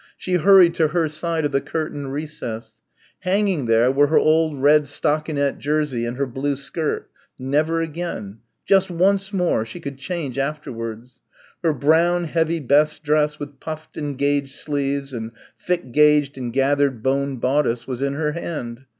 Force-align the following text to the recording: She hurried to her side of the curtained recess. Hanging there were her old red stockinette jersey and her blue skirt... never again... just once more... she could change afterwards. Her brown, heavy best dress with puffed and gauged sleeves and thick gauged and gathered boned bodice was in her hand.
She 0.17 0.33
hurried 0.37 0.73
to 0.73 0.87
her 0.87 1.07
side 1.07 1.45
of 1.45 1.51
the 1.51 1.61
curtained 1.61 2.11
recess. 2.11 2.81
Hanging 3.19 3.67
there 3.67 3.91
were 3.91 4.07
her 4.07 4.17
old 4.17 4.59
red 4.59 4.87
stockinette 4.87 5.59
jersey 5.59 6.07
and 6.07 6.17
her 6.17 6.25
blue 6.25 6.55
skirt... 6.55 7.11
never 7.37 7.81
again... 7.83 8.39
just 8.65 8.89
once 8.89 9.31
more... 9.31 9.63
she 9.63 9.79
could 9.79 9.99
change 9.99 10.39
afterwards. 10.39 11.19
Her 11.63 11.71
brown, 11.75 12.23
heavy 12.23 12.59
best 12.59 13.03
dress 13.03 13.37
with 13.37 13.59
puffed 13.59 13.95
and 13.95 14.17
gauged 14.17 14.55
sleeves 14.55 15.13
and 15.13 15.33
thick 15.59 15.91
gauged 15.91 16.35
and 16.35 16.51
gathered 16.51 17.03
boned 17.03 17.39
bodice 17.39 17.85
was 17.85 18.01
in 18.01 18.13
her 18.13 18.31
hand. 18.31 18.85